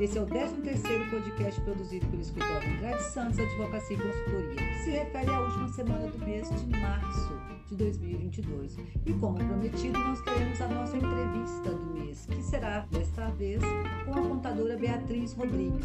[0.00, 4.90] Esse é o 13º podcast produzido pelo escritório Andrade Santos Advocacia e Consultoria, que se
[4.92, 7.38] refere à última semana do mês de março
[7.68, 8.78] de 2022.
[9.04, 13.60] E como prometido, nós teremos a nossa entrevista do mês, que será desta vez
[14.06, 15.84] com a contadora Beatriz Rodrigues.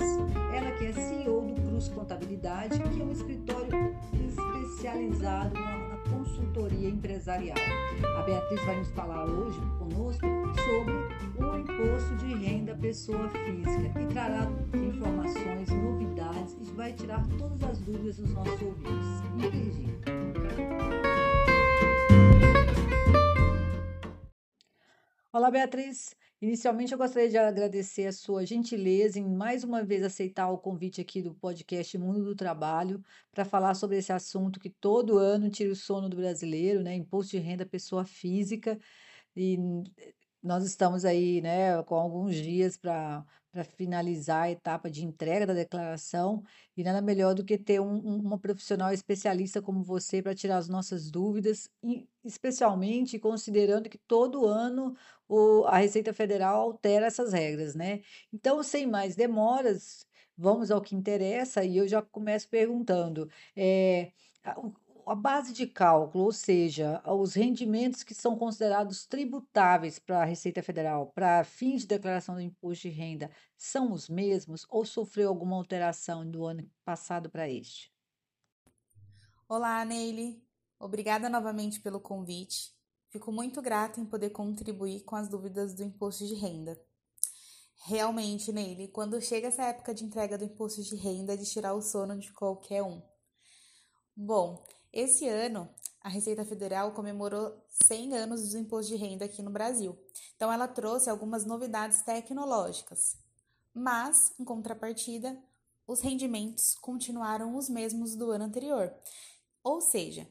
[0.55, 7.57] Ela que é CEO do Cruz Contabilidade, que é um escritório especializado na consultoria empresarial.
[8.17, 10.25] A Beatriz vai nos falar hoje conosco
[10.65, 10.93] sobre
[11.43, 17.79] o imposto de renda pessoa física e trará informações, novidades e vai tirar todas as
[17.79, 19.25] dúvidas dos nossos ouvintes.
[25.31, 26.15] Olá, Beatriz.
[26.41, 30.99] Inicialmente, eu gostaria de agradecer a sua gentileza em mais uma vez aceitar o convite
[31.01, 35.71] aqui do podcast Mundo do Trabalho para falar sobre esse assunto que todo ano tira
[35.71, 36.93] o sono do brasileiro, né?
[36.93, 38.77] Imposto de renda pessoa física.
[39.35, 39.57] E
[40.43, 43.25] nós estamos aí, né, com alguns dias para
[43.55, 46.43] para finalizar a etapa de entrega da declaração,
[46.75, 50.67] e nada melhor do que ter um, uma profissional especialista como você para tirar as
[50.67, 51.69] nossas dúvidas,
[52.21, 54.93] especialmente considerando que todo ano
[55.25, 58.01] o, a Receita Federal altera essas regras, né?
[58.33, 60.05] Então, sem mais demoras,
[60.37, 63.29] vamos ao que interessa, e eu já começo perguntando.
[63.55, 64.11] É,
[65.07, 70.63] a base de cálculo, ou seja, os rendimentos que são considerados tributáveis para a Receita
[70.63, 75.55] Federal para fins de declaração do imposto de renda, são os mesmos ou sofreu alguma
[75.55, 77.93] alteração do ano passado para este?
[79.47, 80.43] Olá, Neile.
[80.79, 82.73] Obrigada novamente pelo convite.
[83.09, 86.79] Fico muito grata em poder contribuir com as dúvidas do imposto de renda.
[87.85, 91.75] Realmente, Neile, quando chega essa época de entrega do imposto de renda, é de tirar
[91.75, 93.01] o sono de qualquer um.
[94.17, 94.65] Bom,
[94.95, 95.69] esse ano,
[95.99, 99.99] a Receita Federal comemorou 100 anos do imposto de renda aqui no Brasil.
[100.37, 103.17] Então, ela trouxe algumas novidades tecnológicas.
[103.73, 105.37] Mas, em contrapartida,
[105.85, 108.95] os rendimentos continuaram os mesmos do ano anterior.
[109.61, 110.25] Ou seja,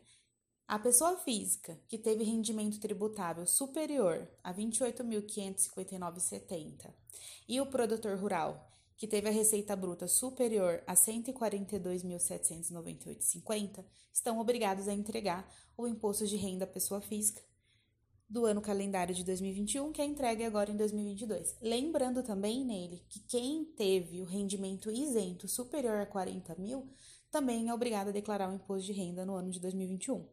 [0.67, 6.91] a pessoa física que teve rendimento tributável superior a R$ 28.559,70
[7.47, 14.87] e o produtor rural que teve a receita bruta superior a R$ 142.798,50, estão obrigados
[14.89, 17.43] a entregar o imposto de renda à pessoa física
[18.29, 21.57] do ano calendário de 2021, que é entregue agora em 2022.
[21.61, 26.91] Lembrando também nele que quem teve o rendimento isento superior a 40 mil
[27.31, 30.27] também é obrigado a declarar o imposto de renda no ano de 2021.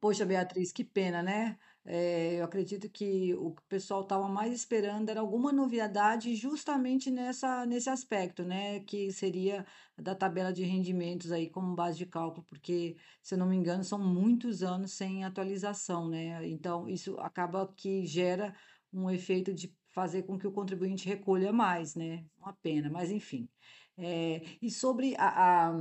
[0.00, 1.58] Poxa, Beatriz, que pena, né?
[1.90, 7.10] É, eu acredito que o que o pessoal estava mais esperando era alguma novidade justamente
[7.10, 8.80] nessa, nesse aspecto, né?
[8.80, 9.64] Que seria
[9.96, 13.82] da tabela de rendimentos aí como base de cálculo, porque, se eu não me engano,
[13.82, 16.46] são muitos anos sem atualização, né?
[16.46, 18.54] Então, isso acaba que gera
[18.92, 22.26] um efeito de fazer com que o contribuinte recolha mais, né?
[22.38, 23.48] Uma pena, mas enfim.
[23.96, 25.72] É, e sobre a, a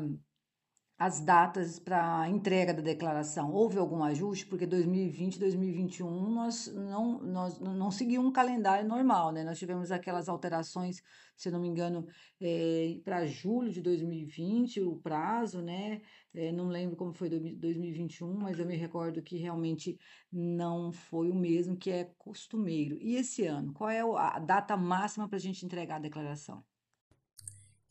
[0.98, 3.52] as datas para entrega da declaração.
[3.52, 4.48] Houve algum ajuste?
[4.48, 9.44] Porque 2020 2021 nós não, nós não seguimos um calendário normal, né?
[9.44, 11.04] Nós tivemos aquelas alterações,
[11.36, 12.08] se não me engano,
[12.42, 16.02] é, para julho de 2020, o prazo, né?
[16.34, 20.00] É, não lembro como foi 2021, mas eu me recordo que realmente
[20.32, 22.98] não foi o mesmo que é costumeiro.
[23.00, 26.64] E esse ano, qual é a data máxima para a gente entregar a declaração?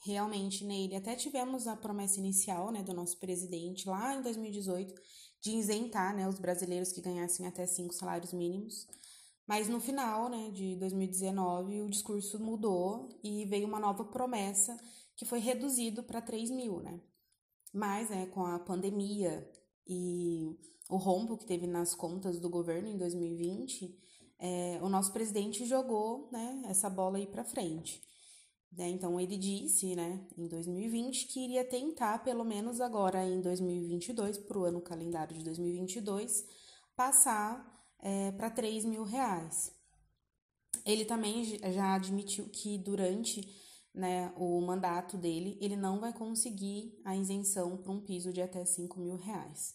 [0.06, 0.97] Realmente nele.
[0.97, 4.94] Até tivemos a promessa inicial né, do nosso presidente lá em 2018
[5.41, 8.87] de isentar né, os brasileiros que ganhassem até cinco salários mínimos.
[9.47, 14.77] Mas no final né, de 2019 o discurso mudou e veio uma nova promessa
[15.15, 16.81] que foi reduzido para 3 mil.
[16.81, 17.00] Né?
[17.73, 19.49] Mas né, com a pandemia
[19.87, 20.56] e
[20.88, 23.97] o rombo que teve nas contas do governo em 2020,
[24.38, 28.03] é, o nosso presidente jogou né, essa bola aí para frente.
[28.72, 28.88] Né?
[28.88, 34.59] Então, ele disse, né, em 2020, que iria tentar, pelo menos agora em 2022, para
[34.59, 36.44] o ano calendário de 2022,
[36.94, 39.73] passar é, para 3 mil reais.
[40.85, 43.40] Ele também já admitiu que durante
[43.94, 48.64] né, o mandato dele, ele não vai conseguir a isenção para um piso de até
[48.64, 49.75] 5 mil reais.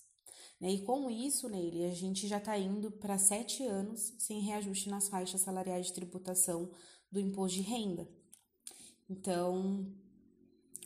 [0.60, 0.74] Né?
[0.74, 5.10] E com isso, nele, a gente já está indo para sete anos sem reajuste nas
[5.10, 6.72] faixas salariais de tributação
[7.12, 8.08] do imposto de renda.
[9.12, 9.86] Então,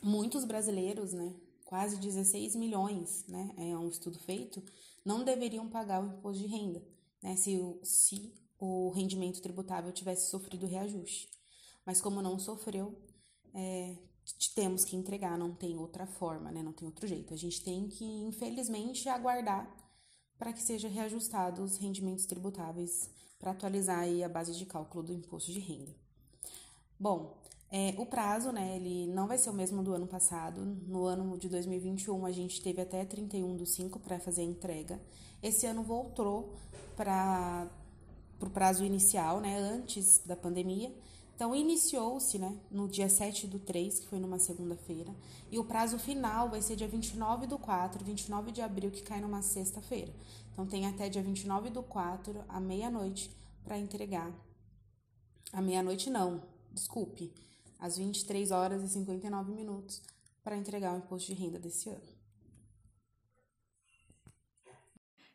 [0.02, 4.64] muitos brasileiros, né, quase 16 milhões, né, é um estudo feito,
[5.06, 6.84] não deveriam pagar o imposto de renda,
[7.22, 11.30] né, se o, se o rendimento tributável tivesse sofrido reajuste.
[11.86, 12.98] Mas como não sofreu,
[13.54, 13.96] é,
[14.56, 17.32] temos que entregar, não tem outra forma, né, não tem outro jeito.
[17.32, 19.72] A gente tem que, infelizmente, aguardar
[20.36, 23.08] para que seja reajustado os rendimentos tributáveis
[23.38, 25.94] para atualizar aí a base de cálculo do imposto de renda.
[27.00, 27.38] Bom,
[27.78, 30.62] é, o prazo, né, ele não vai ser o mesmo do ano passado.
[30.88, 34.98] No ano de 2021, a gente teve até 31 do 5 para fazer a entrega.
[35.44, 36.54] Esse ano voltou
[36.96, 37.68] para
[38.38, 40.90] o pra prazo inicial, né, antes da pandemia.
[41.36, 45.14] Então, iniciou-se né, no dia 7 do 3, que foi numa segunda-feira,
[45.52, 49.20] e o prazo final vai ser dia 29 do 4, 29 de abril, que cai
[49.20, 50.14] numa sexta-feira.
[50.54, 53.30] Então, tem até dia 29 do 4, à meia-noite,
[53.66, 54.32] para entregar.
[55.52, 56.42] À meia-noite, não,
[56.72, 57.34] desculpe,
[57.80, 60.02] às 23 horas e 59 minutos,
[60.44, 62.16] para entregar o imposto de renda desse ano.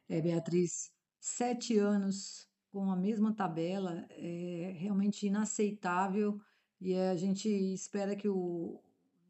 [0.08, 0.90] É, Beatriz,
[1.20, 6.40] sete anos com a mesma tabela é realmente inaceitável
[6.80, 8.80] e a gente espera que o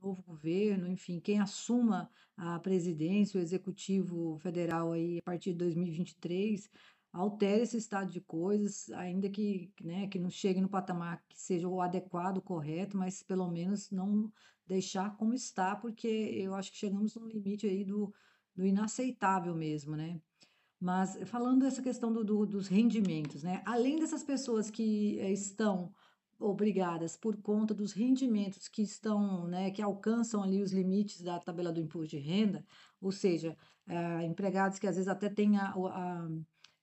[0.02, 6.70] novo governo, enfim, quem assuma a presidência, o executivo federal aí a partir de 2023,
[7.12, 11.68] altere esse estado de coisas, ainda que, né, que não chegue no patamar que seja
[11.68, 14.30] o adequado, o correto, mas pelo menos não
[14.66, 18.12] deixar como está, porque eu acho que chegamos num limite aí do,
[18.54, 20.20] do inaceitável mesmo, né?
[20.78, 23.62] Mas falando dessa questão do, do, dos rendimentos, né?
[23.66, 25.92] Além dessas pessoas que eh, estão
[26.38, 31.70] obrigadas por conta dos rendimentos que estão, né, que alcançam ali os limites da tabela
[31.70, 32.64] do imposto de renda,
[32.98, 33.54] ou seja,
[33.86, 36.28] eh, empregados que às vezes até têm a, a,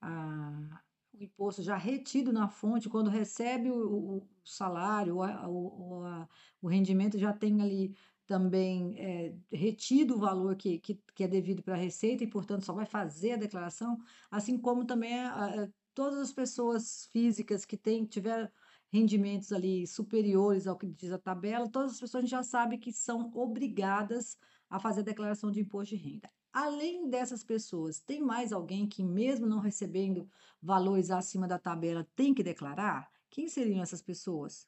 [0.02, 0.82] a,
[1.14, 6.28] o imposto já retido na fonte, quando recebe o, o salário, o, o,
[6.62, 7.96] o rendimento já tem ali
[8.28, 12.66] também é, retido o valor que, que, que é devido para a Receita e, portanto,
[12.66, 13.98] só vai fazer a declaração,
[14.30, 18.52] assim como também a, a, todas as pessoas físicas que têm, tiveram
[18.92, 23.32] rendimentos ali superiores ao que diz a tabela, todas as pessoas já sabem que são
[23.34, 24.38] obrigadas
[24.70, 26.30] a fazer a declaração de imposto de renda.
[26.60, 30.28] Além dessas pessoas, tem mais alguém que, mesmo não recebendo
[30.60, 33.12] valores acima da tabela, tem que declarar?
[33.30, 34.68] Quem seriam essas pessoas?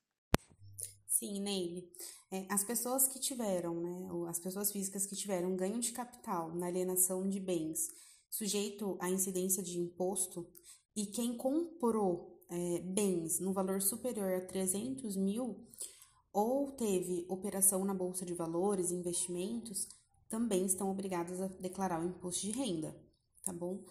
[1.08, 1.92] Sim, Neile.
[2.30, 6.68] É, as pessoas que tiveram, né, as pessoas físicas que tiveram ganho de capital na
[6.68, 7.90] alienação de bens
[8.30, 10.48] sujeito à incidência de imposto
[10.96, 15.66] e quem comprou é, bens no valor superior a 300 mil
[16.32, 19.88] ou teve operação na Bolsa de Valores, investimentos,
[20.30, 22.96] também estão obrigados a declarar o imposto de renda,
[23.44, 23.84] tá bom?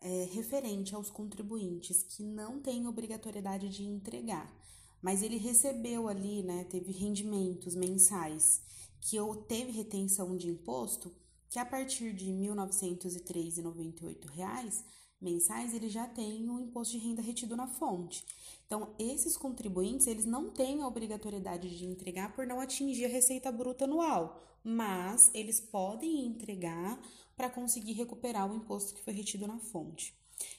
[0.00, 4.56] É, referente aos contribuintes que não têm obrigatoriedade de entregar
[5.00, 8.60] mas ele recebeu ali, né, teve rendimentos mensais
[9.00, 11.14] que eu teve retenção de imposto,
[11.48, 14.84] que a partir de 1.903,98 reais
[15.20, 18.24] mensais ele já tem o imposto de renda retido na fonte.
[18.66, 23.50] Então, esses contribuintes, eles não têm a obrigatoriedade de entregar por não atingir a receita
[23.50, 27.00] bruta anual, mas eles podem entregar
[27.36, 30.14] para conseguir recuperar o imposto que foi retido na fonte.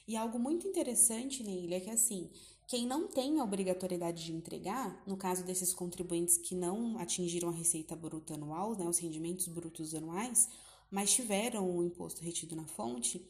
[0.06, 2.30] E algo muito interessante nele é que assim,
[2.66, 7.52] quem não tem a obrigatoriedade de entregar, no caso desses contribuintes que não atingiram a
[7.52, 10.48] receita bruta anual, né, os rendimentos brutos anuais,
[10.90, 13.24] mas tiveram o imposto retido na fonte,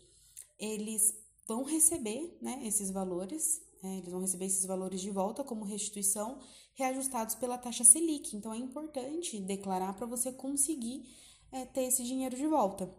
[0.58, 1.14] eles
[1.46, 6.38] vão receber né, esses valores, é, eles vão receber esses valores de volta como restituição,
[6.74, 8.36] reajustados pela taxa Selic.
[8.36, 11.04] Então é importante declarar para você conseguir
[11.50, 12.92] é, ter esse dinheiro de volta.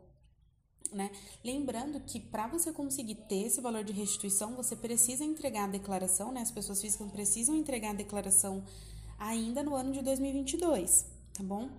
[0.92, 1.10] Né?
[1.44, 6.34] Lembrando que para você conseguir ter esse valor de restituição, você precisa entregar a declaração,
[6.34, 6.42] né?
[6.42, 8.66] As pessoas físicas precisam entregar a declaração
[9.18, 11.06] ainda no ano de 2022,
[11.42, 11.70] tá bom?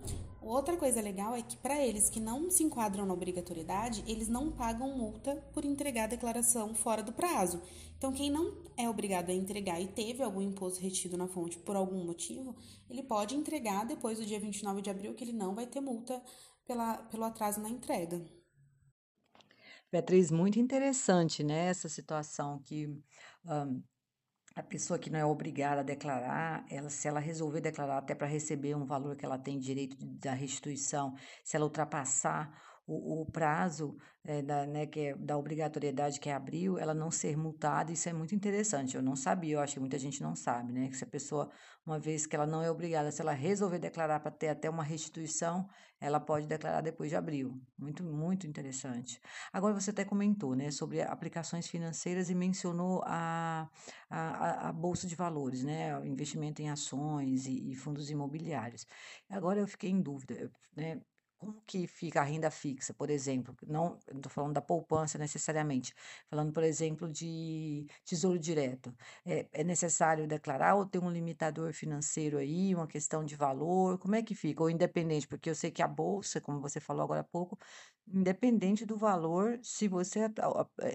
[0.41, 4.51] Outra coisa legal é que para eles que não se enquadram na obrigatoriedade, eles não
[4.51, 7.61] pagam multa por entregar a declaração fora do prazo.
[7.97, 11.77] Então, quem não é obrigado a entregar e teve algum imposto retido na fonte por
[11.77, 12.57] algum motivo,
[12.89, 16.21] ele pode entregar depois do dia 29 de abril, que ele não vai ter multa
[16.65, 18.21] pela, pelo atraso na entrega.
[19.89, 22.89] Beatriz, muito interessante, né, essa situação que
[24.55, 28.27] a pessoa que não é obrigada a declarar, ela, se ela resolver declarar até para
[28.27, 32.51] receber um valor que ela tem direito da restituição, se ela ultrapassar
[32.85, 37.11] o, o prazo é, da, né, que é, da obrigatoriedade que é abril, ela não
[37.11, 38.95] ser multada, isso é muito interessante.
[38.95, 40.87] Eu não sabia, eu acho que muita gente não sabe, né?
[40.89, 41.49] Que se a pessoa,
[41.85, 44.83] uma vez que ela não é obrigada, se ela resolver declarar para ter até uma
[44.83, 45.67] restituição,
[45.99, 47.61] ela pode declarar depois de abril.
[47.77, 49.21] Muito, muito interessante.
[49.51, 53.69] Agora você até comentou, né, sobre aplicações financeiras e mencionou a,
[54.09, 56.05] a, a Bolsa de Valores, né?
[56.05, 58.85] Investimento em ações e, e fundos imobiliários.
[59.29, 61.01] Agora eu fiquei em dúvida, né?
[61.43, 63.55] Como que fica a renda fixa, por exemplo?
[63.67, 65.93] Não estou falando da poupança necessariamente,
[66.29, 68.95] falando, por exemplo, de tesouro direto.
[69.25, 73.97] É, é, necessário declarar ou ter um limitador financeiro aí, uma questão de valor?
[73.99, 74.63] Como é que fica?
[74.63, 77.57] Ou independente, porque eu sei que a bolsa, como você falou agora há pouco,
[78.07, 80.21] independente do valor, se você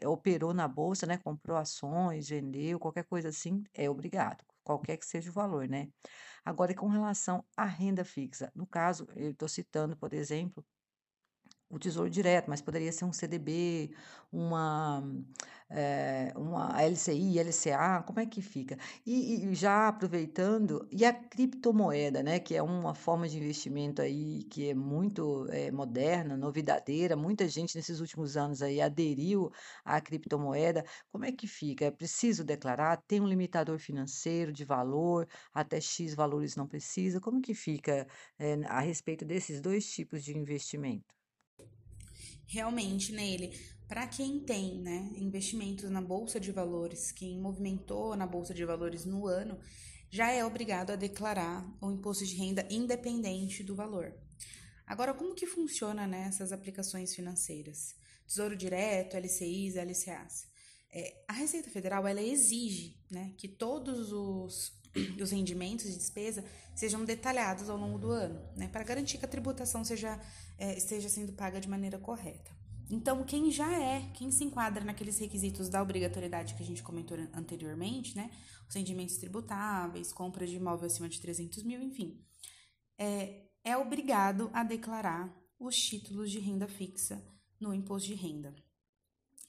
[0.00, 4.44] é, operou na bolsa, né, comprou ações, vendeu, qualquer coisa assim, é obrigado.
[4.64, 5.88] qualquer que seja o valor, né.
[6.48, 10.64] Agora, com relação à renda fixa, no caso, eu estou citando, por exemplo
[11.70, 13.90] o Tesouro Direto, mas poderia ser um CDB,
[14.32, 15.02] uma,
[15.70, 18.76] eh, uma LCI, LCA, como é que fica?
[19.06, 24.44] E e já aproveitando, e a criptomoeda, né, que é uma forma de investimento aí
[24.44, 29.50] que é muito, eh, moderna, novidadeira, muita gente nesses últimos anos aí aderiu
[29.84, 31.84] à criptomoeda, como é que fica?
[31.86, 32.96] É preciso declarar?
[33.06, 38.06] Tem um limitador financeiro de valor, até "X" valores não precisa, como que fica,
[38.38, 41.17] eh, a respeito desses 2 tipos de investimento?
[42.48, 43.54] Realmente, nele,
[43.86, 49.04] para quem tem, né, investimentos na bolsa de valores, quem movimentou na bolsa de valores
[49.04, 49.58] no ano,
[50.10, 54.14] já é obrigado a declarar o imposto de renda independente do valor.
[54.86, 57.94] Agora, como que funciona né, aplicações financeiras?
[58.26, 60.46] Tesouro Direto, LCIs, LCAs.
[60.90, 64.72] É, a Receita Federal ela exige né, que todos os,
[65.20, 69.28] os rendimentos e despesa sejam detalhados ao longo do ano, né, para garantir que a
[69.28, 70.20] tributação seja
[70.58, 72.50] é, esteja sendo paga de maneira correta.
[72.90, 77.18] Então, quem já é, quem se enquadra naqueles requisitos da obrigatoriedade que a gente comentou
[77.34, 78.30] anteriormente, né?
[78.66, 82.24] Os rendimentos tributáveis, compra de imóvel acima de 300 mil, enfim,
[82.96, 87.22] é, é obrigado a declarar os títulos de renda fixa
[87.60, 88.54] no imposto de renda.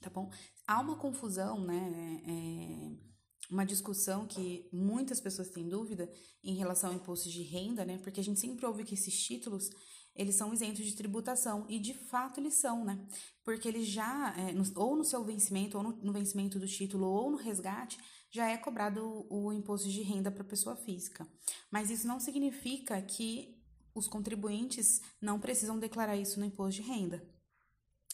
[0.01, 0.29] Tá bom?
[0.67, 2.21] Há uma confusão, né?
[2.25, 3.08] É,
[3.49, 6.09] uma discussão que muitas pessoas têm dúvida
[6.43, 7.97] em relação ao imposto de renda, né?
[7.97, 9.69] Porque a gente sempre ouve que esses títulos
[10.15, 12.99] eles são isentos de tributação e de fato eles são, né?
[13.43, 17.07] Porque eles já, é, no, ou no seu vencimento, ou no, no, vencimento do título,
[17.07, 17.97] ou no resgate,
[18.29, 21.27] já é cobrado o, o imposto de renda para pessoa física.
[21.71, 23.57] Mas isso não significa que
[23.95, 27.25] os contribuintes não precisam declarar isso no imposto de renda.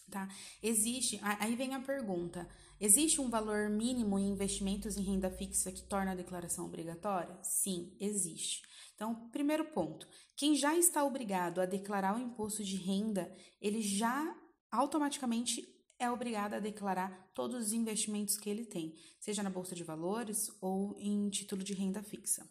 [0.10, 0.28] Tá?
[0.62, 2.48] Existe, aí vem a pergunta:
[2.80, 7.38] existe um valor mínimo em investimentos em renda fixa que torna a declaração obrigatória?
[7.42, 8.62] Sim, existe.
[8.94, 14.36] Então, primeiro ponto: quem já está obrigado a declarar o imposto de renda, ele já
[14.72, 19.84] automaticamente é obrigado a declarar todos os investimentos que ele tem, seja na bolsa de
[19.84, 22.48] valores ou em título de renda fixa.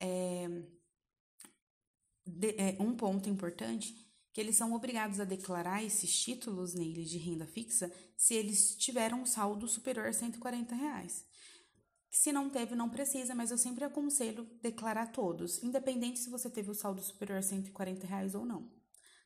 [0.00, 0.48] É,
[2.26, 4.03] de, é, um ponto importante
[4.34, 9.22] que eles são obrigados a declarar esses títulos neles de renda fixa se eles tiveram
[9.22, 11.24] um saldo superior a 140 reais.
[12.10, 16.68] Se não teve, não precisa, mas eu sempre aconselho declarar todos, independente se você teve
[16.68, 18.68] o saldo superior a 140 reais ou não,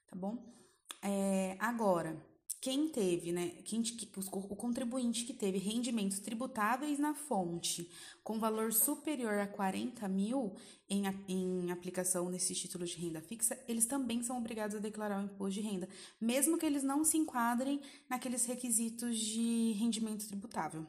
[0.07, 0.55] tá bom?
[1.03, 2.15] É, agora,
[2.61, 3.83] quem teve, né, quem,
[4.17, 7.89] o contribuinte que teve rendimentos tributáveis na fonte
[8.25, 10.55] com valor superior a 40 mil
[10.91, 15.25] em, em aplicação nesses títulos de renda fixa, eles também são obrigados a declarar o
[15.25, 15.89] imposto de renda,
[16.21, 20.85] mesmo que eles não se enquadrem naqueles requisitos de rendimento tributável.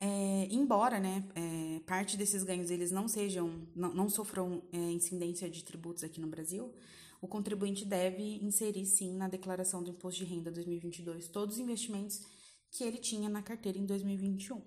[0.00, 5.48] É, embora né, é, parte desses ganhos eles não sejam, não, não sofram é, incidência
[5.48, 6.74] de tributos aqui no Brasil,
[7.22, 12.20] o contribuinte deve inserir sim na declaração do imposto de renda 2022 todos os investimentos
[12.68, 14.60] que ele tinha na carteira em 2021.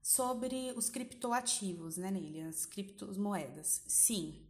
[0.00, 3.82] Sobre os criptoativos, né, nele, as criptomoedas.
[3.86, 4.46] Sim,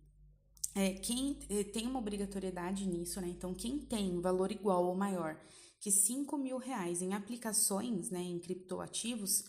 [0.75, 3.29] é, quem é, tem uma obrigatoriedade nisso, né?
[3.29, 5.41] Então, quem tem valor igual ou maior
[5.81, 9.45] que 5 mil reais em aplicações, né, em criptoativos,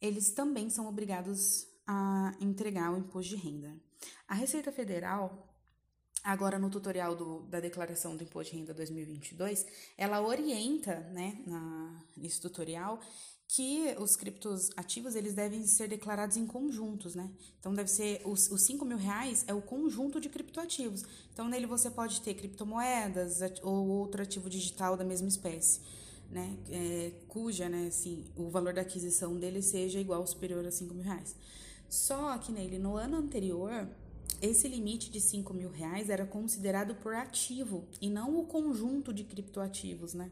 [0.00, 3.76] eles também são obrigados a entregar o imposto de renda.
[4.28, 5.49] A Receita Federal,
[6.22, 12.02] agora no tutorial do, da declaração do imposto de renda 2022, ela orienta, né, na,
[12.16, 13.00] nesse tutorial,
[13.52, 17.28] que os criptos ativos eles devem ser declarados em conjuntos, né?
[17.58, 21.02] Então deve ser os, os 5 mil reais é o conjunto de criptoativos.
[21.32, 25.80] Então nele você pode ter criptomoedas ou outro ativo digital da mesma espécie,
[26.30, 26.56] né?
[26.70, 30.94] É, cuja, né, assim, o valor da aquisição dele seja igual ou superior a 5
[30.94, 31.34] mil reais.
[31.88, 33.88] Só que nele, no ano anterior,
[34.40, 39.24] esse limite de 5 mil reais era considerado por ativo e não o conjunto de
[39.24, 40.30] criptoativos, né?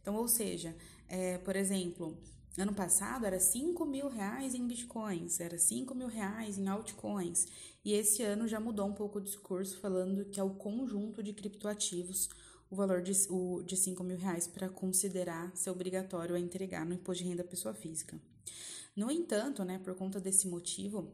[0.00, 0.76] Então, ou seja,
[1.08, 2.16] é, por exemplo,
[2.58, 7.46] Ano passado era 5 mil reais em bitcoins, era 5 mil reais em altcoins.
[7.84, 11.34] E esse ano já mudou um pouco o discurso, falando que é o conjunto de
[11.34, 12.30] criptoativos
[12.70, 16.94] o valor de, o, de 5 mil reais para considerar ser obrigatório a entregar no
[16.94, 18.18] imposto de renda pessoa física.
[18.94, 21.12] No entanto, né, por conta desse motivo,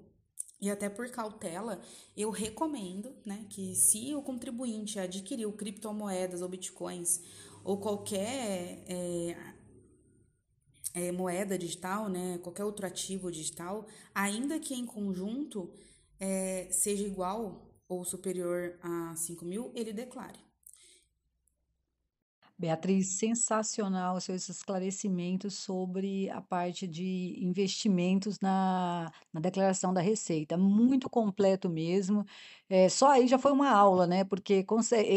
[0.62, 1.80] e até por cautela,
[2.16, 7.20] eu recomendo né, que se o contribuinte adquiriu criptomoedas ou bitcoins
[7.64, 9.36] ou qualquer é,
[10.94, 15.68] é, moeda digital, né, qualquer outro ativo digital, ainda que em conjunto
[16.20, 20.38] é, seja igual ou superior a 5 mil, ele declare.
[22.62, 30.56] Beatriz, sensacional seus esclarecimentos sobre a parte de investimentos na, na declaração da Receita.
[30.56, 32.24] Muito completo mesmo.
[32.68, 34.22] É, só aí já foi uma aula, né?
[34.22, 34.64] Porque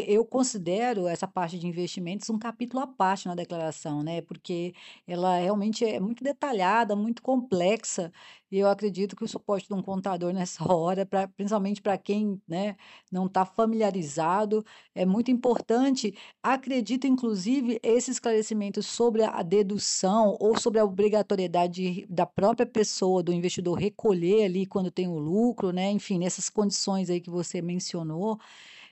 [0.08, 4.22] eu considero essa parte de investimentos um capítulo à parte na declaração, né?
[4.24, 4.74] Porque
[5.08, 8.12] ela realmente é muito detalhada, muito complexa.
[8.52, 12.42] E eu acredito que o suporte de um contador nessa hora, pra, principalmente para quem,
[12.48, 12.76] né,
[13.12, 16.18] não está familiarizado, é muito importante.
[16.44, 17.35] Acredito, inclusive,
[17.84, 24.46] esse esclarecimento sobre a dedução ou sobre a obrigatoriedade da própria pessoa, do investidor, recolher
[24.46, 25.92] ali quando tem o lucro, né?
[25.92, 28.40] Enfim, nessas condições aí que você mencionou,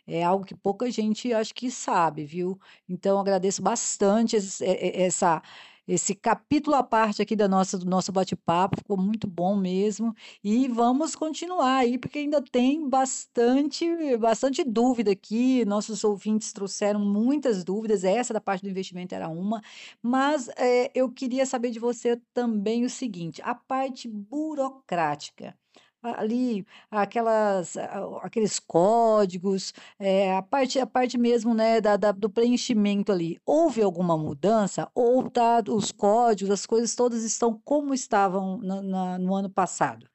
[0.07, 2.59] é algo que pouca gente acho que sabe, viu?
[2.89, 5.41] Então, agradeço bastante é- é- essa,
[5.87, 10.15] esse capítulo à parte aqui da nossa, do nosso bate-papo, ficou muito bom mesmo.
[10.43, 13.85] E vamos continuar aí, porque ainda tem bastante,
[14.17, 15.65] bastante dúvida aqui.
[15.65, 19.61] Nossos ouvintes trouxeram muitas dúvidas, essa da parte do investimento era uma,
[20.01, 25.55] mas eh, eu queria saber de você também o seguinte: a parte burocrática.
[26.03, 27.77] Ali, aquelas,
[28.21, 33.39] aqueles códigos, eh, a parte, a parte mesmo, né, da, da- do preenchimento ali.
[33.45, 34.89] Houve alguma mudança?
[34.93, 40.05] Ou tá, os códigos, as coisas todas estão como estavam na- na- no ano passado?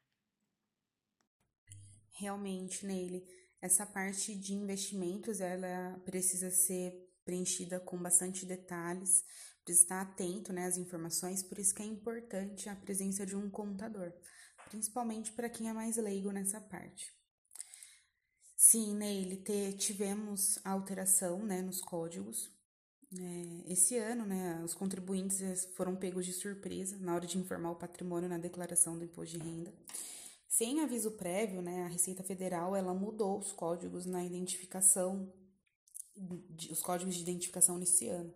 [2.11, 3.23] Realmente, nele,
[3.61, 6.93] essa parte de investimentos, ela precisa ser
[7.23, 9.23] preenchida com bastante detalhes,
[9.63, 13.49] precisa estar atento, né, às informações, por isso que é importante a presença de um
[13.49, 14.11] contador,
[14.69, 17.13] principalmente para quem é mais leigo nessa parte.
[18.55, 22.51] Sim, nele te- tivemos alteração, né, nos códigos.
[23.17, 27.71] É, esse ano, né, os contribuintes eles foram pegos de surpresa na hora de informar
[27.71, 29.73] o patrimônio na declaração do imposto de renda.
[30.47, 35.31] Sem aviso prévio, né, a Receita Federal ela mudou os códigos na identificação,
[36.49, 38.33] de- os códigos de identificação nesse ano.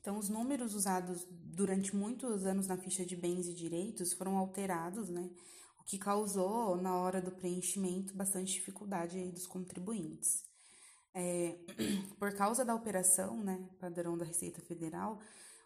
[0.00, 5.08] Então, os números usados durante muitos anos na ficha de bens e direitos foram alterados,
[5.08, 5.30] né,
[5.84, 10.42] o que causou, na hora do preenchimento, bastante dificuldade aí dos contribuintes.
[11.14, 11.58] É,
[12.18, 15.20] por causa da operação, né, padrão da Receita Federal,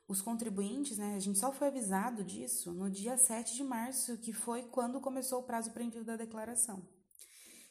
[0.09, 4.33] os contribuintes, né, a gente só foi avisado disso no dia 7 de março, que
[4.33, 6.83] foi quando começou o prazo para envio da declaração.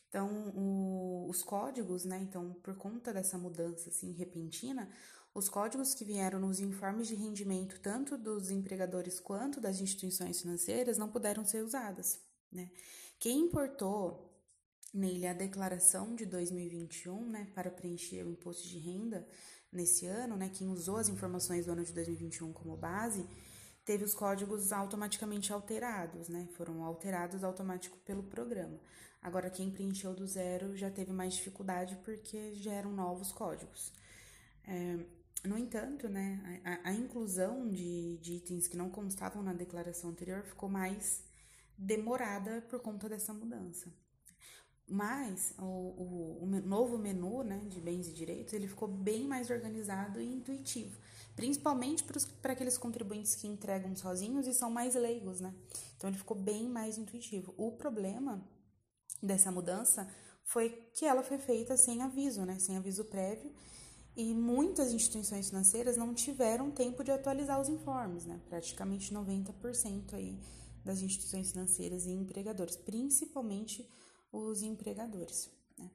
[0.09, 4.89] Então, o- os códigos, né, então, por conta dessa mudança, assim, repentina,
[5.33, 10.97] os códigos que vieram nos informes de rendimento, tanto dos empregadores quanto das instituições financeiras,
[10.97, 12.19] não puderam ser usadas,
[12.51, 12.69] né.
[13.19, 14.27] Quem importou
[14.93, 19.27] nele a declaração de 2021, né, para preencher o imposto de renda
[19.71, 23.27] nesse ano, né, quem usou as informações do ano de 2021 como base,
[23.83, 28.79] teve os códigos automaticamente alterados, né, foram alterados automático pelo programa.
[29.21, 33.91] Agora, quem preencheu do zero já teve mais dificuldade porque já eram novos códigos.
[34.63, 34.99] É,
[35.43, 40.43] no entanto, né, a, a inclusão de, de itens que não constavam na declaração anterior
[40.43, 41.23] ficou mais
[41.77, 43.91] demorada por conta dessa mudança.
[44.89, 49.49] Mas o, o, o novo menu né, de bens e direitos ele ficou bem mais
[49.49, 50.97] organizado e intuitivo,
[51.35, 52.05] principalmente
[52.41, 55.53] para aqueles contribuintes que entregam sozinhos e são mais leigos, né?
[55.97, 57.53] Então ele ficou bem mais intuitivo.
[57.57, 58.41] O problema
[59.21, 60.07] dessa mudança
[60.45, 62.57] foi que ela foi feita sem aviso, né?
[62.57, 63.51] Sem aviso prévio.
[64.15, 68.39] E muitas instituições financeiras não tiveram tempo de atualizar os informes, né?
[68.47, 70.39] Praticamente 90% aí
[70.87, 73.87] das instituições financeiras e empregadores, principalmente
[74.31, 75.49] os empregadores.
[75.77, 75.91] Né?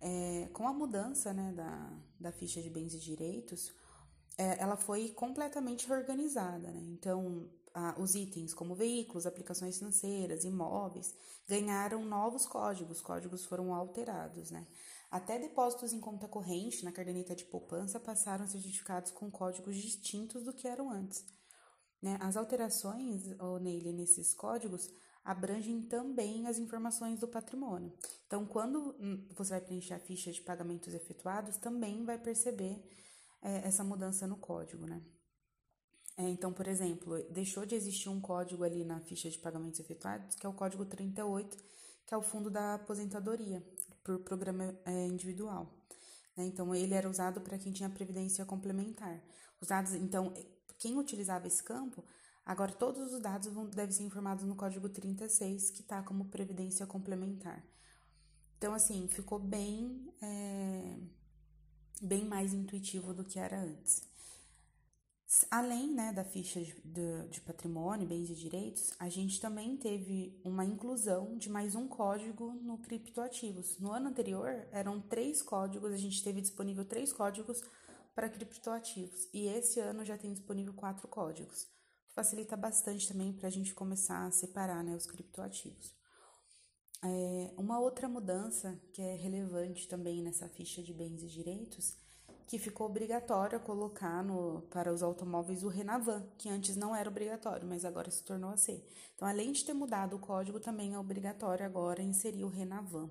[0.00, 3.72] É, com a mudança né, da, da ficha de bens e direitos,
[4.36, 6.70] é, ela foi completamente reorganizada.
[6.70, 6.80] Né?
[6.88, 11.14] Então, a, os itens como veículos, aplicações financeiras, imóveis,
[11.46, 14.50] ganharam novos códigos, códigos foram alterados.
[14.50, 14.66] Né?
[15.10, 19.76] Até depósitos em conta corrente na caderneta de poupança passaram a ser certificados com códigos
[19.76, 21.24] distintos do que eram antes.
[22.02, 22.16] Né?
[22.20, 23.24] As alterações,
[23.60, 24.88] nele, nesses códigos,
[25.24, 27.92] abrangem também as informações do patrimônio.
[28.26, 28.94] Então, quando
[29.34, 32.82] você vai preencher a ficha de pagamentos efetuados, também vai perceber
[33.42, 35.02] é, essa mudança no código, né?
[36.16, 40.36] É, então, por exemplo, deixou de existir um código ali na ficha de pagamentos efetuados,
[40.36, 41.56] que é o código 38,
[42.06, 43.64] que é o fundo da aposentadoria,
[44.02, 45.72] por programa é, individual.
[46.36, 46.44] Né?
[46.44, 49.22] Então, ele era usado para quem tinha previdência complementar.
[49.60, 50.34] Os dados, então,
[50.80, 52.02] quem utilizava esse campo
[52.50, 56.84] Agora, todos os dados vão, devem ser informados no código 36, que está como previdência
[56.84, 57.64] complementar.
[58.58, 60.96] Então, assim, ficou bem, é,
[62.02, 64.02] bem mais intuitivo do que era antes.
[65.48, 70.36] Além né, da ficha de, de, de patrimônio, bens e direitos, a gente também teve
[70.42, 73.78] uma inclusão de mais um código no criptoativos.
[73.78, 77.62] No ano anterior, eram três códigos, a gente teve disponível três códigos
[78.14, 79.28] para criptoativos.
[79.32, 81.64] E esse ano já tem disponível quatro códigos,
[82.06, 85.94] que facilita bastante também para a gente começar a separar né, os criptoativos.
[87.02, 91.96] É, uma outra mudança que é relevante também nessa ficha de bens e direitos,
[92.46, 97.66] que ficou obrigatório colocar no, para os automóveis o Renavan, que antes não era obrigatório,
[97.66, 98.84] mas agora se tornou a ser.
[99.14, 103.08] Então, além de ter mudado o código, também é obrigatório agora inserir o Renavan.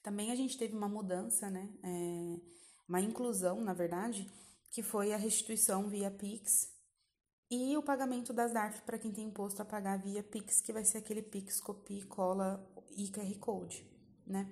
[0.00, 1.68] Também a gente teve uma mudança, né?
[1.82, 2.40] É,
[2.88, 4.28] uma inclusão, na verdade,
[4.70, 6.72] que foi a restituição via Pix
[7.50, 10.84] e o pagamento das DARF para quem tem imposto a pagar via Pix, que vai
[10.84, 12.64] ser aquele Pix, copia, cola
[12.96, 13.84] e QR Code,
[14.26, 14.48] né?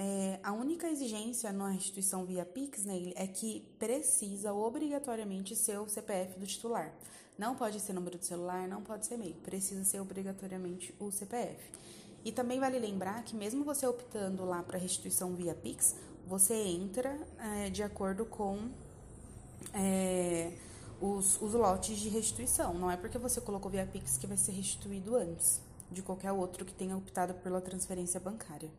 [0.00, 5.88] É, a única exigência na restituição via Pix nele é que precisa obrigatoriamente ser o
[5.88, 6.94] CPF do titular.
[7.36, 11.60] Não pode ser número de celular, não pode ser e-mail, precisa ser obrigatoriamente o CPF.
[12.24, 15.96] E também vale lembrar que mesmo você optando lá para restituição via Pix,
[16.28, 18.70] você entra é, de acordo com
[19.72, 20.52] é,
[21.00, 22.74] os, os lotes de restituição.
[22.74, 26.66] Não é porque você colocou via Pix que vai ser restituído antes de qualquer outro
[26.66, 28.70] que tenha optado pela transferência bancária.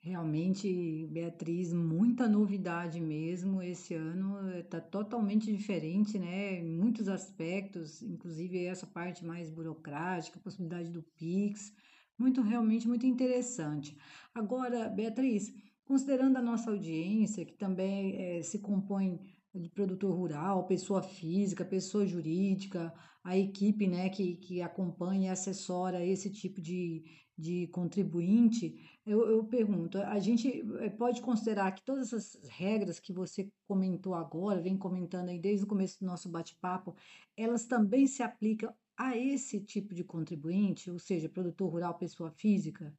[0.00, 3.62] Realmente, Beatriz, muita novidade mesmo.
[3.62, 6.58] Esse ano está totalmente diferente, né?
[6.58, 11.72] Em muitos aspectos, inclusive essa parte mais burocrática, a possibilidade do Pix,
[12.18, 13.96] muito realmente muito interessante.
[14.34, 15.54] Agora, Beatriz,
[15.92, 19.20] considerando a nossa audiência, que também é, se compõe
[19.54, 26.02] de produtor rural, pessoa física, pessoa jurídica, a equipe né, que, que acompanha e assessora
[26.02, 27.04] esse tipo de,
[27.36, 28.74] de contribuinte,
[29.04, 34.14] eu, eu pergunto, a gente eh, pode considerar que todas essas regras que você comentou
[34.14, 36.96] agora, vem comentando aí desde o começo do nosso bate-papo,
[37.36, 42.96] elas também se aplicam a esse tipo de contribuinte, ou seja, produtor rural, pessoa física?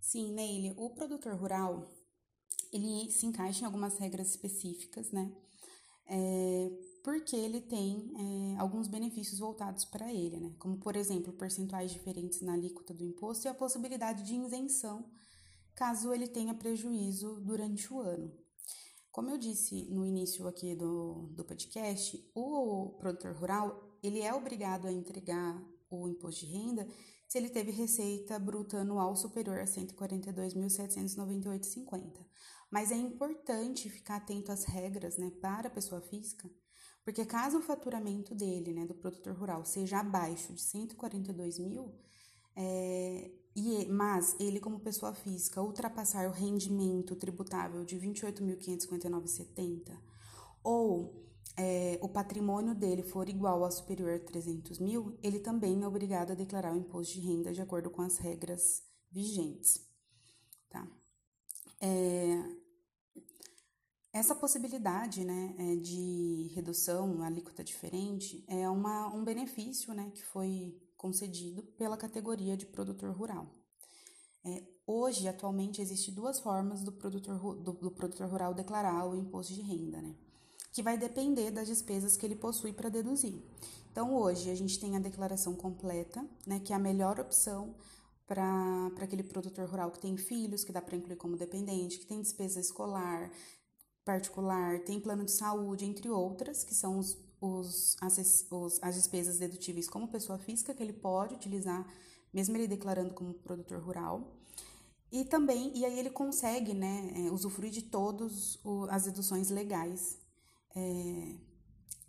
[0.00, 1.86] Sim, Neile, o produtor rural,
[2.72, 5.30] ele se encaixa em algumas regras específicas, né?
[6.06, 6.70] É,
[7.04, 10.54] porque ele tem é, alguns benefícios voltados para ele, né?
[10.58, 15.08] Como, por exemplo, percentuais diferentes na alíquota do imposto e a possibilidade de isenção
[15.74, 18.32] caso ele tenha prejuízo durante o ano.
[19.10, 24.86] Como eu disse no início aqui do, do podcast, o produtor rural ele é obrigado
[24.86, 26.86] a entregar o imposto de renda
[27.30, 32.26] se ele teve receita bruta anual superior a 142.798,50.
[32.68, 36.50] Mas é importante ficar atento às regras né, para a pessoa física,
[37.04, 41.94] porque caso o faturamento dele, né, do produtor rural, seja abaixo de 142 mil,
[42.56, 43.30] é,
[43.88, 49.96] mas ele, como pessoa física, ultrapassar o rendimento tributável de 28.559,70,
[50.64, 51.29] ou
[51.60, 56.30] é, o patrimônio dele for igual a superior a 300 mil, ele também é obrigado
[56.30, 59.86] a declarar o imposto de renda de acordo com as regras vigentes.
[60.70, 60.88] Tá?
[61.78, 62.56] É,
[64.10, 70.80] essa possibilidade né, é, de redução, alíquota diferente, é uma, um benefício né, que foi
[70.96, 73.54] concedido pela categoria de produtor rural.
[74.42, 79.52] É, hoje, atualmente, existem duas formas do produtor, do, do produtor rural declarar o imposto
[79.52, 80.16] de renda, né,
[80.72, 83.42] que vai depender das despesas que ele possui para deduzir.
[83.90, 87.74] Então, hoje, a gente tem a declaração completa, né, que é a melhor opção
[88.26, 92.22] para aquele produtor rural que tem filhos, que dá para incluir como dependente, que tem
[92.22, 93.28] despesa escolar,
[94.04, 99.38] particular, tem plano de saúde, entre outras, que são os, os, as, os, as despesas
[99.38, 101.84] dedutíveis como pessoa física que ele pode utilizar,
[102.32, 104.36] mesmo ele declarando como produtor rural.
[105.10, 110.19] E também, e aí ele consegue, né, é, usufruir de todas as deduções legais,
[110.74, 111.38] é,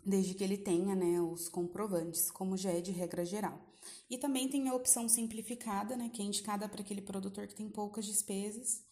[0.04, 3.60] desde que ele tenha, né, os comprovantes, como já é de regra geral.
[4.08, 7.68] E também tem a opção simplificada, né, que é indicada para aquele produtor que tem
[7.68, 8.84] poucas despesas,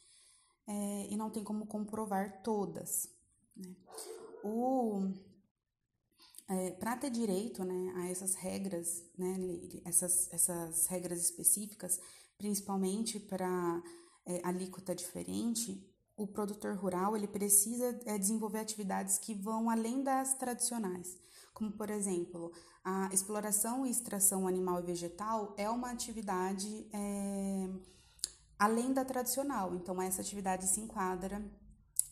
[0.67, 3.09] é, e não tem como comprovar todas.
[3.57, 3.75] Né?
[4.45, 5.13] O,
[6.49, 9.37] é, para ter direito né, a essas regras, né,
[9.85, 12.01] essas, essas regras específicas,
[12.39, 13.83] principalmente para
[14.27, 15.90] é, alíquota diferente,
[16.23, 21.17] o produtor rural ele precisa é, desenvolver atividades que vão além das tradicionais,
[21.55, 22.53] como por exemplo
[22.85, 27.69] a exploração e extração animal e vegetal é uma atividade é,
[28.59, 29.75] além da tradicional.
[29.75, 31.43] Então, essa atividade se enquadra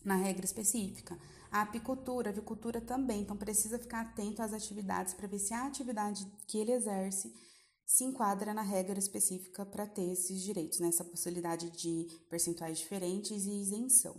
[0.04, 1.18] na regra específica.
[1.50, 5.66] A apicultura, a avicultura também, então precisa ficar atento às atividades para ver se a
[5.66, 7.34] atividade que ele exerce
[7.88, 11.10] se enquadra na regra específica para ter esses direitos, nessa né?
[11.10, 14.14] possibilidade de percentuais diferentes e isenção.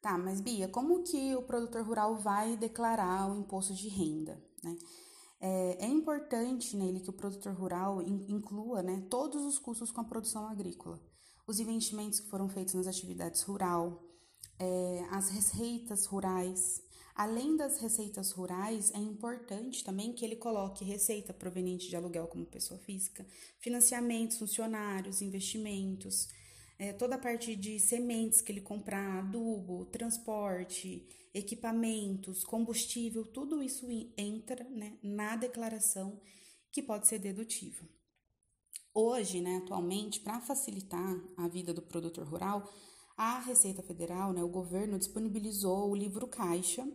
[0.00, 4.40] Tá, mas Bia, como que o produtor rural vai declarar o imposto de renda?
[4.62, 4.78] Né?
[5.40, 10.04] É, é importante nele que o produtor rural inclua né, todos os custos com a
[10.04, 11.00] produção agrícola,
[11.44, 14.00] os investimentos que foram feitos nas atividades rural,
[14.60, 16.80] é, as receitas rurais.
[17.14, 22.46] Além das receitas rurais, é importante também que ele coloque receita proveniente de aluguel como
[22.46, 23.26] pessoa física,
[23.58, 26.28] financiamentos, funcionários, investimentos,
[26.78, 33.86] é, toda a parte de sementes que ele comprar, adubo, transporte, equipamentos, combustível, tudo isso
[34.16, 36.20] entra né, na declaração
[36.72, 37.86] que pode ser dedutível.
[38.94, 42.68] Hoje, né, atualmente, para facilitar a vida do produtor rural,
[43.16, 46.86] a Receita Federal, né, o governo disponibilizou o livro Caixa,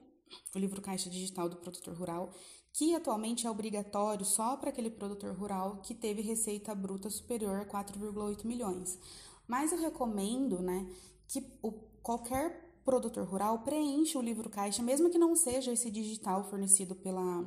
[0.55, 2.31] o livro Caixa Digital do Produtor Rural,
[2.73, 7.65] que atualmente é obrigatório só para aquele produtor rural que teve receita bruta superior a
[7.65, 8.99] 4,8 milhões.
[9.47, 10.87] Mas eu recomendo né,
[11.27, 11.71] que o,
[12.03, 17.45] qualquer produtor rural preencha o livro Caixa, mesmo que não seja esse digital fornecido pela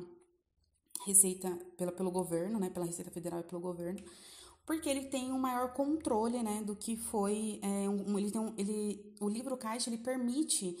[1.05, 4.03] Receita, pela, pelo governo, né, pela Receita Federal e pelo governo,
[4.65, 8.53] porque ele tem um maior controle, né, do que foi, é, um, ele tem um,
[8.57, 10.77] ele, o livro caixa ele permite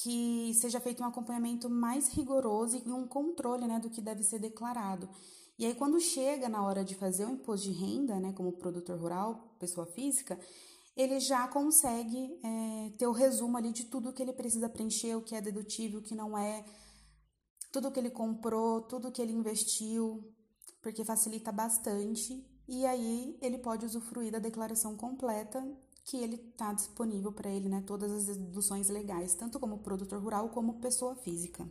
[0.00, 4.38] que seja feito um acompanhamento mais rigoroso e um controle, né, do que deve ser
[4.38, 5.08] declarado.
[5.58, 8.96] E aí quando chega na hora de fazer o imposto de renda, né, como produtor
[8.96, 10.38] rural, pessoa física,
[10.96, 15.22] ele já consegue é, ter o resumo ali de tudo que ele precisa preencher, o
[15.22, 16.64] que é dedutível, o que não é,
[17.72, 20.32] tudo que ele comprou, tudo que ele investiu,
[20.80, 25.60] porque facilita bastante e aí ele pode usufruir da declaração completa
[26.08, 27.82] que ele está disponível para ele, né?
[27.86, 31.70] Todas as deduções legais, tanto como produtor rural como pessoa física.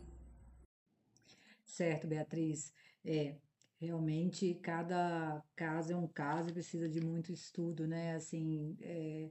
[1.64, 2.72] Certo, Beatriz.
[3.04, 3.36] É,
[3.80, 8.14] realmente cada caso é um caso e precisa de muito estudo, né?
[8.14, 9.28] Assim, é,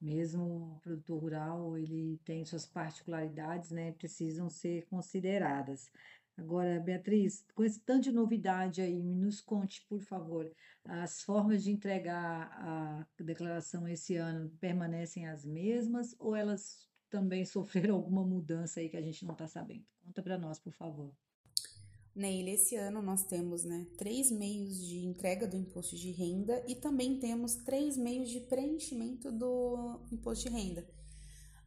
[0.00, 3.92] mesmo o produtor rural, ele tem suas particularidades, né?
[3.92, 5.90] Precisam ser consideradas.
[6.36, 10.50] Agora, Beatriz, com esse tanto de novidade aí, nos conte, por favor,
[10.84, 17.94] as formas de entregar a declaração esse ano permanecem as mesmas ou elas também sofreram
[17.94, 19.84] alguma mudança aí que a gente não está sabendo?
[20.04, 21.10] Conta para nós, por favor.
[22.14, 26.74] Neile, esse ano nós temos né, três meios de entrega do imposto de renda e
[26.74, 30.88] também temos três meios de preenchimento do imposto de renda.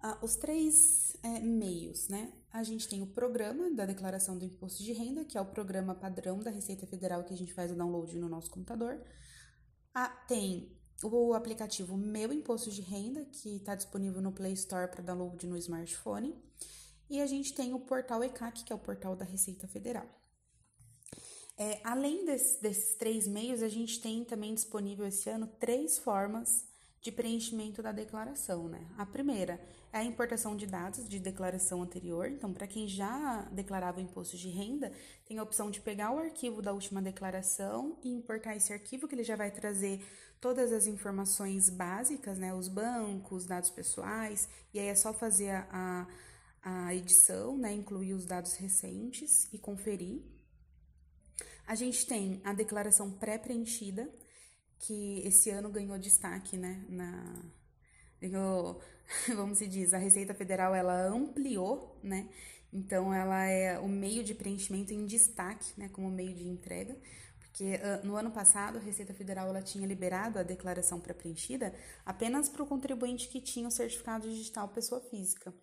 [0.02, 2.32] Ah, os três é, meios, né?
[2.52, 5.94] A gente tem o programa da declaração do imposto de renda, que é o programa
[5.94, 9.04] padrão da Receita Federal que a gente faz o download no nosso computador.
[9.94, 15.04] Ah, tem o aplicativo Meu Imposto de Renda, que está disponível no Play Store para
[15.04, 16.36] download no smartphone.
[17.10, 20.08] E a gente tem o portal ECAC, que é o portal da Receita Federal.
[21.58, 26.66] É, além desse, desses três meios, a gente tem também disponível esse ano três formas
[27.02, 28.88] de preenchimento da declaração, né?
[28.98, 29.60] A primeira
[29.92, 32.28] a importação de dados de declaração anterior.
[32.28, 34.92] Então, para quem já declarava imposto de renda,
[35.26, 39.16] tem a opção de pegar o arquivo da última declaração e importar esse arquivo, que
[39.16, 40.06] ele já vai trazer
[40.40, 42.54] todas as informações básicas, né?
[42.54, 46.08] Os bancos, dados pessoais, e aí é só fazer a,
[46.62, 47.74] a edição, né?
[47.74, 50.22] Incluir os dados recentes e conferir.
[51.66, 54.10] A gente tem a declaração pré-preenchida,
[54.80, 56.86] que esse ano ganhou destaque, né?
[56.88, 57.44] Na,
[59.36, 62.28] vamos se diz, a Receita Federal ela ampliou, né?
[62.72, 65.90] Então ela é o meio de preenchimento em destaque, né?
[65.90, 66.96] Como meio de entrega.
[67.40, 71.74] Porque uh, no ano passado a Receita Federal ela tinha liberado a declaração pré-preenchida
[72.06, 75.54] apenas para o contribuinte que tinha o certificado digital pessoa física.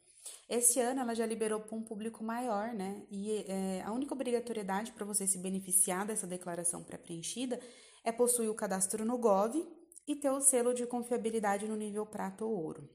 [0.49, 3.03] Esse ano ela já liberou para um público maior, né?
[3.11, 7.61] E é, a única obrigatoriedade para você se beneficiar dessa declaração pré-preenchida
[8.03, 9.65] é possuir o cadastro no GOV
[10.07, 12.89] e ter o selo de confiabilidade no nível prata ou ouro.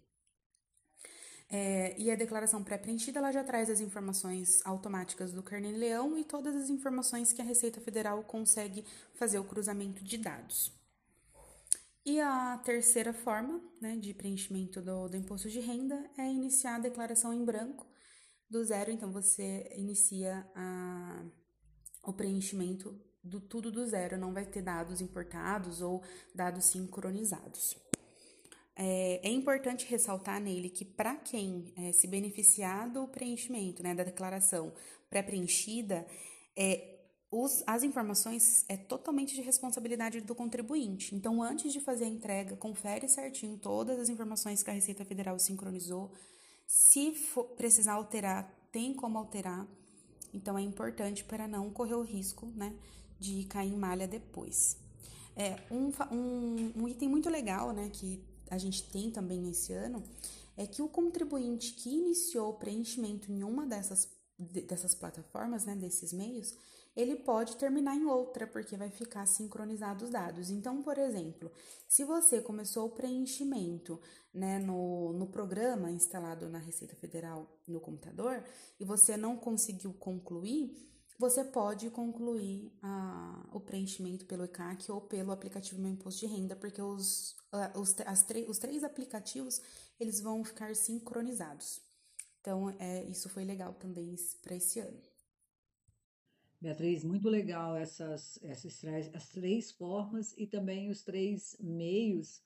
[1.49, 6.55] É, e a declaração pré-preenchida ela já traz as informações automáticas do Carnê-Leão e todas
[6.55, 10.71] as informações que a Receita Federal consegue fazer o cruzamento de dados.
[12.05, 16.79] E a terceira forma né, de preenchimento do, do imposto de renda é iniciar a
[16.79, 17.85] declaração em branco
[18.49, 18.89] do zero.
[18.89, 21.23] Então, você inicia a,
[22.03, 26.01] o preenchimento do tudo do zero, não vai ter dados importados ou
[26.33, 27.77] dados sincronizados.
[28.75, 34.03] É, é importante ressaltar nele que para quem é, se beneficiar do preenchimento, né, da
[34.03, 34.73] declaração
[35.09, 36.05] pré-preenchida,
[36.55, 36.97] é,
[37.65, 41.15] as informações é totalmente de responsabilidade do contribuinte.
[41.15, 45.39] Então, antes de fazer a entrega, confere certinho todas as informações que a Receita Federal
[45.39, 46.11] sincronizou.
[46.67, 49.65] Se for, precisar alterar, tem como alterar.
[50.33, 52.75] Então, é importante para não correr o risco, né,
[53.21, 54.77] de cair em malha depois.
[55.35, 60.03] É, um, um, um item muito legal né, que a gente tem também esse ano
[60.57, 64.09] é que o contribuinte que iniciou o preenchimento em uma dessas
[64.41, 66.55] dessas plataformas, né, desses meios,
[66.95, 70.49] ele pode terminar em outra, porque vai ficar sincronizados os dados.
[70.49, 71.51] Então, por exemplo,
[71.87, 73.99] se você começou o preenchimento
[74.33, 78.43] né, no, no programa instalado na Receita Federal no computador
[78.79, 80.90] e você não conseguiu concluir,
[81.21, 86.55] você pode concluir a, o preenchimento pelo ECAC ou pelo aplicativo Meu Imposto de Renda,
[86.55, 87.35] porque os,
[87.75, 89.61] os, as os três aplicativos
[89.99, 91.79] eles vão ficar sincronizados.
[92.39, 94.99] Então, é, isso foi legal também para esse ano.
[96.59, 102.41] Beatriz, muito legal essas, essas as três formas e também os três meios.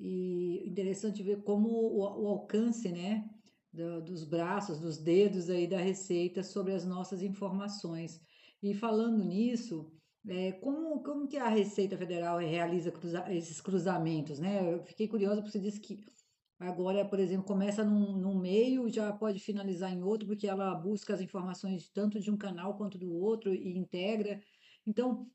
[0.00, 3.28] E interessante ver como o, o alcance, né,
[3.76, 8.20] do, dos braços, dos dedos aí da Receita sobre as nossas informações.
[8.62, 9.92] E falando nisso,
[10.26, 14.74] é, como, como que a Receita Federal realiza cruza, esses cruzamentos, né?
[14.74, 16.04] Eu fiquei curiosa porque você disse que
[16.58, 21.20] Agora, por exemplo, começa num, meio, já pode finalizar em outro, porque ela busca as
[21.20, 24.40] informações tanto de um canal quanto do outro e integra.
[24.86, 25.30] Então,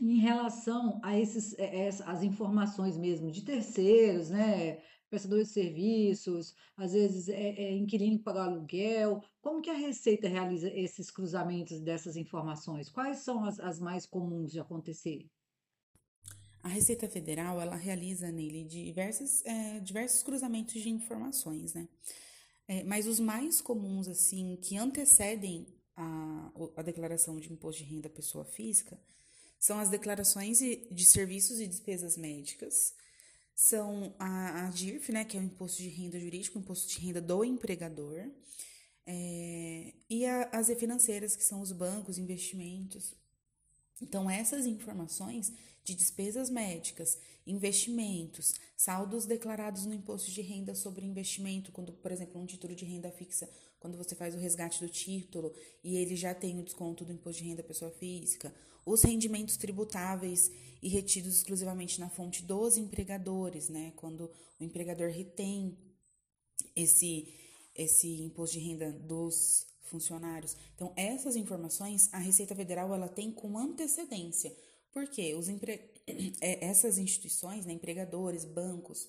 [0.00, 4.82] em relação a esses, é, é, as informações mesmo de terceiros, né?
[5.10, 9.22] Prestadores de serviços, às vezes é, é inquilino que paga aluguel.
[9.42, 12.88] Como que a Receita realiza esses cruzamentos dessas informações?
[12.88, 15.28] Quais são as, as mais comuns de acontecer?
[16.62, 21.88] A Receita Federal ela realiza nele diversos, é, diversos cruzamentos de informações, né?
[22.68, 28.06] É, mas os mais comuns, assim, que antecedem a, a declaração de imposto de renda
[28.06, 28.96] à pessoa física,
[29.58, 32.94] são as declarações de serviços e despesas médicas,
[33.60, 36.98] são a, a DIRF, né, que é o imposto de renda jurídico, o imposto de
[36.98, 38.26] renda do empregador,
[39.04, 43.14] é, e a, as e financeiras, que são os bancos, investimentos.
[44.00, 45.52] Então, essas informações
[45.84, 52.40] de despesas médicas, investimentos, saldos declarados no imposto de renda sobre investimento, quando, por exemplo,
[52.40, 53.46] um título de renda fixa,
[53.80, 57.42] quando você faz o resgate do título e ele já tem o desconto do imposto
[57.42, 58.54] de renda pessoa física,
[58.86, 63.92] os rendimentos tributáveis e retidos exclusivamente na fonte dos empregadores, né?
[63.96, 65.76] Quando o empregador retém
[66.76, 67.34] esse
[67.74, 70.56] esse imposto de renda dos funcionários.
[70.74, 74.54] Então, essas informações a Receita Federal ela tem com antecedência
[74.92, 75.88] porque os empre...
[76.40, 79.08] É, essas instituições, né, empregadores, bancos,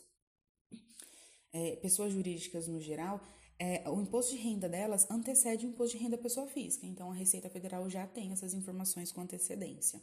[1.52, 3.20] é, pessoas jurídicas no geral,
[3.62, 6.88] é, o imposto de renda delas antecede o imposto de renda da pessoa física.
[6.88, 10.02] Então, a Receita Federal já tem essas informações com antecedência.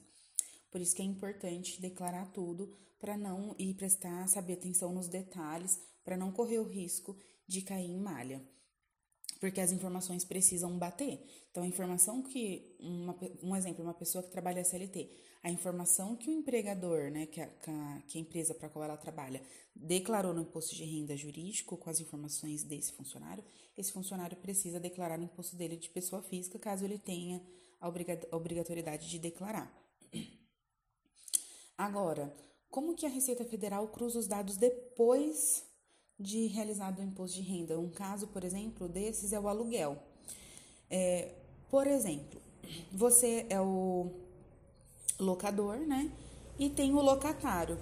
[0.71, 5.81] Por isso que é importante declarar tudo para não ir prestar, saber atenção nos detalhes,
[6.05, 7.17] para não correr o risco
[7.49, 8.41] de cair em malha
[9.41, 11.21] porque as informações precisam bater.
[11.51, 15.11] Então, a informação que, uma, um exemplo, uma pessoa que trabalha SLT,
[15.43, 17.49] a informação que o empregador, né, que a,
[18.07, 19.41] que a empresa para a qual ela trabalha,
[19.75, 23.45] declarou no imposto de renda jurídico com as informações desse funcionário,
[23.77, 27.41] esse funcionário precisa declarar no imposto dele de pessoa física, caso ele tenha
[27.81, 27.89] a
[28.37, 29.73] obrigatoriedade de declarar.
[31.77, 32.35] Agora,
[32.69, 35.65] como que a Receita Federal cruza os dados depois
[36.19, 37.79] de realizado o imposto de renda.
[37.79, 39.97] Um caso, por exemplo, desses é o aluguel.
[40.91, 41.33] É,
[41.71, 42.41] por exemplo,
[42.93, 44.11] você é o
[45.19, 46.11] locador, né?
[46.59, 47.79] E tem o locatário.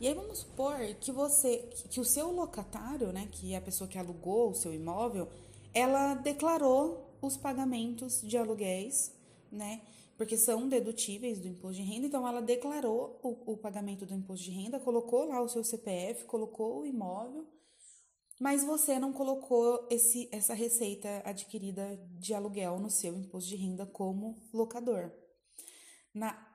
[0.00, 3.88] E aí vamos supor que você, que o seu locatário, né, que é a pessoa
[3.88, 5.28] que alugou o seu imóvel,
[5.74, 9.12] ela declarou os pagamentos de aluguéis,
[9.50, 9.80] né?
[10.16, 14.44] Porque são dedutíveis do imposto de renda, então ela declarou o, o pagamento do imposto
[14.44, 17.44] de renda, colocou lá o seu CPF, colocou o imóvel
[18.38, 23.84] mas você não colocou esse, essa receita adquirida de aluguel no seu imposto de renda
[23.86, 25.10] como locador.
[26.14, 26.46] Na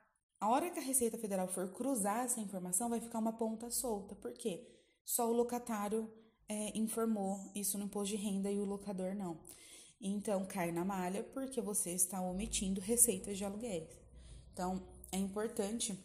[0.44, 4.14] a hora que a Receita Federal for cruzar essa informação, vai ficar uma ponta solta.
[4.14, 4.68] Por quê?
[5.06, 6.12] Só o locatário
[6.50, 9.40] é, informou isso no imposto de renda e o locador não.
[10.02, 13.88] Então, cai na malha porque você está omitindo receitas de aluguéis.
[14.52, 15.98] Então, é importante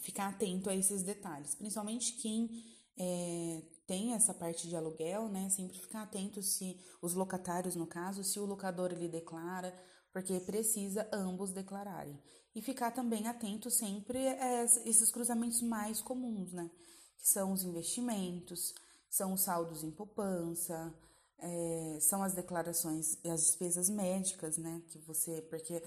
[0.00, 2.48] ficar atento a esses detalhes, principalmente quem
[2.96, 5.48] é, tem essa parte de aluguel, né?
[5.50, 9.74] Sempre ficar atento se os locatários, no caso, se o locador ele declara,
[10.12, 12.18] porque precisa ambos declararem.
[12.54, 16.70] E ficar também atento sempre a esses cruzamentos mais comuns, né?
[17.18, 18.74] Que são os investimentos,
[19.10, 20.94] são os saldos em poupança,
[21.38, 24.82] é, são as declarações e as despesas médicas, né?
[24.88, 25.82] Que você, porque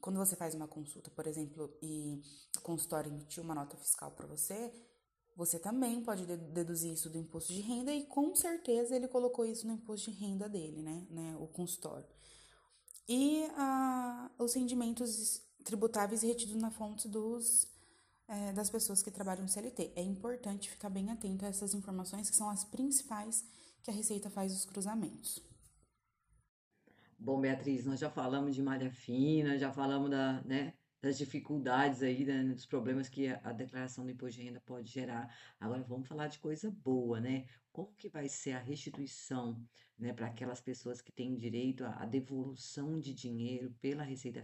[0.00, 2.20] quando você faz uma consulta, por exemplo, e
[2.56, 4.72] o consultório emitiu uma nota fiscal para você,
[5.38, 9.68] você também pode deduzir isso do imposto de renda e com certeza ele colocou isso
[9.68, 11.06] no imposto de renda dele, né?
[11.08, 12.04] né o consultório.
[13.08, 13.44] E
[14.36, 17.68] os rendimentos tributáveis retidos na fonte dos,
[18.26, 19.92] é, das pessoas que trabalham no CLT.
[19.94, 23.44] É importante ficar bem atento a essas informações que são as principais
[23.84, 25.40] que a Receita faz os cruzamentos.
[27.16, 32.24] Bom, Beatriz, nós já falamos de malha fina, já falamos da, né, das dificuldades aí,
[32.24, 35.32] né, dos problemas que a, declaração do imposto de renda pode gerar.
[35.60, 37.46] Agora vamos falar de coisa boa, né?
[37.72, 39.62] Como que vai ser a restituição,
[39.98, 44.42] né, para aquelas pessoas que têm direito à, devolução de dinheiro pela Receita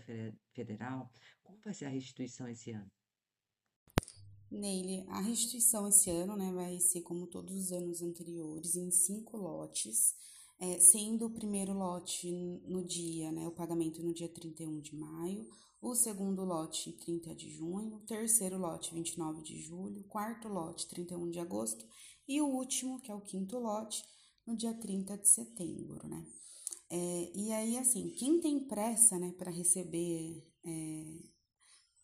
[0.52, 1.11] Federal?
[1.42, 2.90] Como vai ser a restituição esse ano?
[4.50, 9.36] Neile, a restituição esse ano né, vai ser como todos os anos anteriores, em cinco
[9.36, 10.14] lotes,
[10.61, 12.30] é, sendo o primeiro lote
[12.64, 15.48] no dia, né, o pagamento no dia 31 de maio,
[15.85, 21.39] o segundo lote 30 de junho, terceiro lote 29 de julho, quarto lote 31 de
[21.39, 21.87] agosto
[22.26, 24.03] e o último, que é o quinto lote,
[24.47, 26.26] no dia 30 de setembro, né?
[26.89, 31.18] É, e aí, assim, quem tem pressa, né, para receber é,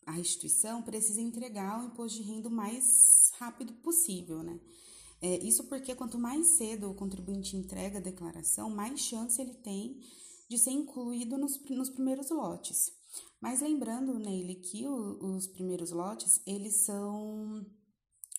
[0.05, 4.59] a restituição precisa entregar o imposto de renda o mais rápido possível, né?
[5.23, 9.99] É, isso porque quanto mais cedo o contribuinte entrega a declaração, mais chance ele tem
[10.47, 13.00] de ser incluído nos, nos primeiros lotes.
[13.41, 17.65] Mas lembrando, Neile, que o, os primeiros lotes, eles são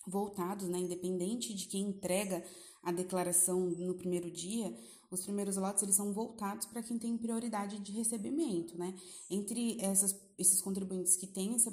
[0.07, 2.43] voltados, né, independente de quem entrega
[2.81, 4.73] a declaração no primeiro dia,
[5.11, 8.95] os primeiros lotes eles são voltados para quem tem prioridade de recebimento, né?
[9.29, 11.71] Entre essas, esses contribuintes que têm essa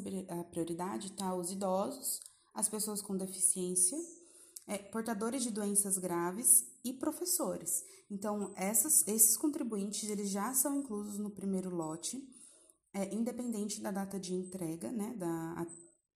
[0.51, 2.21] prioridade, tá os idosos,
[2.53, 3.97] as pessoas com deficiência,
[4.67, 7.83] é, portadores de doenças graves e professores.
[8.11, 12.23] Então, essas, esses contribuintes eles já são inclusos no primeiro lote,
[12.93, 15.15] é, independente da data de entrega, né?
[15.17, 15.67] Da, a,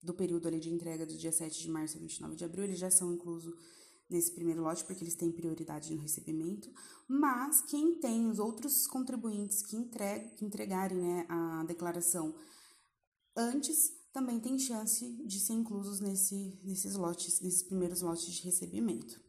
[0.02, 2.78] do período ali de entrega do dia 7 de março a 29 de abril, eles
[2.78, 3.54] já são inclusos
[4.08, 6.70] nesse primeiro lote, porque eles têm prioridade no recebimento,
[7.08, 12.34] mas quem tem os outros contribuintes que, entregue, que entregarem né, a declaração
[13.34, 19.20] antes também tem chance de ser inclusos nesse, nesses lotes, nesses primeiros lotes de recebimento.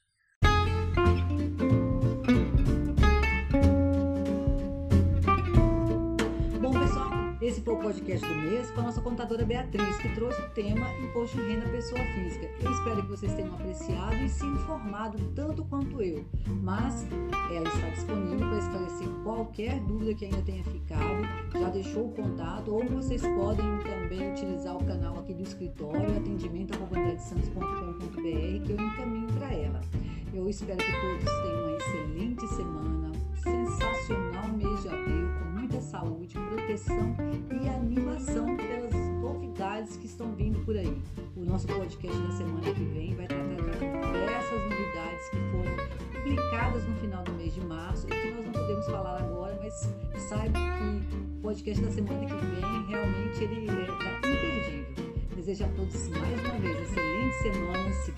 [7.43, 10.87] Esse foi o podcast do mês com a nossa contadora Beatriz, que trouxe o tema
[11.01, 12.49] Imposto de Renda Pessoa Física.
[12.61, 16.25] Eu espero que vocês tenham apreciado e se informado tanto quanto eu,
[16.63, 17.05] mas
[17.51, 21.27] ela está disponível para esclarecer qualquer dúvida que ainda tenha ficado.
[21.53, 28.63] Já deixou o contato ou vocês podem também utilizar o canal aqui do escritório, atendimento.com.br,
[28.65, 29.81] que eu encaminho para ela.
[30.33, 35.12] Eu espero que todos tenham uma excelente semana, sensacional mês de abril,
[36.03, 37.17] saúde, proteção
[37.63, 41.01] e animação pelas novidades que estão vindo por aí.
[41.37, 46.97] O nosso podcast da semana que vem vai tratando diversas novidades que foram publicadas no
[46.97, 51.17] final do mês de março e que nós não podemos falar agora, mas saiba que
[51.17, 55.07] o podcast da semana que vem realmente ele está é, imperdível.
[55.37, 57.93] Desejo a todos mais uma vez excelente semana.
[57.93, 58.13] Se